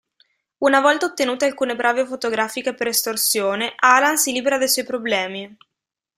Una 0.63 0.81
volta 0.81 1.05
ottenute 1.05 1.45
alcune 1.45 1.75
prove 1.75 2.07
fotografiche 2.07 2.73
per 2.73 2.87
estorsione, 2.87 3.73
Alan 3.77 4.17
si 4.17 4.31
libera 4.31 4.57
dai 4.57 4.67
suoi 4.67 4.83
problemi. 4.83 5.55